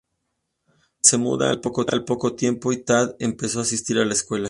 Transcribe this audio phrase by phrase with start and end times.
[0.65, 4.39] Robert se mudó al poco tiempo, y Tad empezó a asistir a la escuela.